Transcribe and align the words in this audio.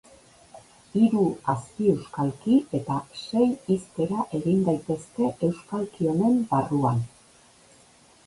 Hiru 0.99 1.23
azpieuskalki 1.51 2.55
eta 2.77 2.95
sei 3.19 3.45
hizkera 3.67 4.25
egin 4.39 4.63
daitezke 4.69 5.27
euskalki 5.49 6.07
honen 6.13 6.41
barruan. 6.55 7.05